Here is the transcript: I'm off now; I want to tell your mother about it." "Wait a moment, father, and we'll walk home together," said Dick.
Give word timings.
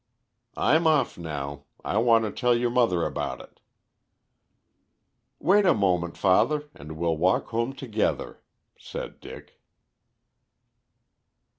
I'm 0.57 0.87
off 0.87 1.19
now; 1.19 1.65
I 1.85 1.99
want 1.99 2.25
to 2.25 2.31
tell 2.31 2.55
your 2.55 2.71
mother 2.71 3.05
about 3.05 3.39
it." 3.39 3.59
"Wait 5.37 5.63
a 5.63 5.75
moment, 5.75 6.17
father, 6.17 6.63
and 6.73 6.93
we'll 6.97 7.17
walk 7.17 7.49
home 7.49 7.73
together," 7.73 8.41
said 8.79 9.19
Dick. 9.19 9.61